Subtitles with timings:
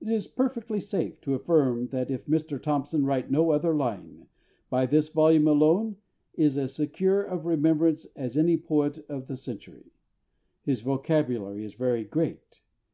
[0.00, 4.26] It is perfectly safe to affirm that if Mr THOMPSON write no other line,
[4.70, 5.96] by this volume alone
[6.32, 9.90] he is as secure of remembrance as any poet of the century.
[10.62, 12.62] His vocabulary is very great....